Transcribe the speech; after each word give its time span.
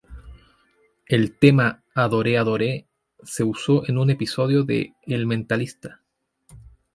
El 1.05 1.37
tema 1.37 1.83
"Adore 1.93 2.39
Adore" 2.39 2.87
se 3.23 3.43
usó 3.43 3.87
en 3.87 3.99
un 3.99 4.09
episodio 4.09 4.63
de 4.63 4.95
"El 5.03 5.27
mentalista". 5.27 6.01